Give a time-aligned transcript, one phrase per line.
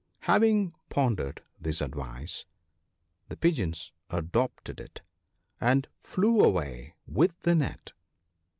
[0.21, 2.45] Having pondered this advice,
[3.29, 5.01] the Pigeons adopted it;
[5.59, 7.91] and flew away with the net.